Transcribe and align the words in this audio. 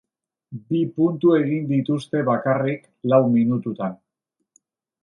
Bi 0.69 0.79
puntu 0.95 1.35
egin 1.41 1.69
dituzte 1.73 2.25
bakarrik, 2.31 2.89
lau 3.13 3.25
minututan. 3.39 3.99